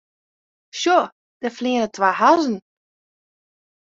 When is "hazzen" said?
2.19-2.57